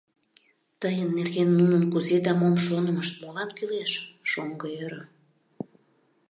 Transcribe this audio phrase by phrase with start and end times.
[0.81, 3.91] Тыйын нерген нунын кузе да мом шонымышт молан кӱлеш?—
[4.31, 5.01] шоҥго ӧрӧ.